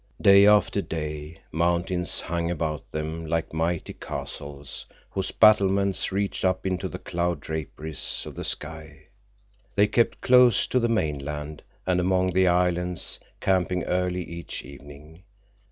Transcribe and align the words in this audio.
Day 0.19 0.47
after 0.47 0.81
day 0.81 1.37
mountains 1.51 2.21
hung 2.21 2.49
about 2.49 2.89
them 2.91 3.23
like 3.27 3.53
mighty 3.53 3.93
castles 3.93 4.87
whose 5.11 5.29
battlements 5.29 6.11
reached 6.11 6.43
up 6.43 6.65
into 6.65 6.87
the 6.89 6.97
cloud 6.97 7.39
draperies 7.39 8.23
of 8.25 8.33
the 8.33 8.43
sky. 8.43 9.09
They 9.75 9.85
kept 9.85 10.19
close 10.21 10.65
to 10.65 10.79
the 10.79 10.89
mainland 10.89 11.61
and 11.85 11.99
among 11.99 12.31
the 12.31 12.47
islands, 12.47 13.19
camping 13.41 13.83
early 13.83 14.23
each 14.23 14.63
evening. 14.65 15.21